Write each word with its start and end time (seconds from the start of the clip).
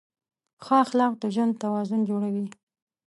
ښه 0.63 0.75
اخلاق 0.83 1.13
د 1.21 1.23
ژوند 1.35 1.53
توازن 1.63 1.99
جوړوي. 2.09 2.45